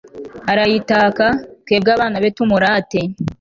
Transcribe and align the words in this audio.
arayitaka, 0.51 1.25
twebwe 1.63 1.89
abana 1.95 2.15
be 2.23 2.29
tumurate 2.37 3.01